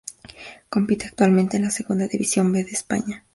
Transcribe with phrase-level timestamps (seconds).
[0.69, 3.23] Compite actualmente en la Segunda División B de España.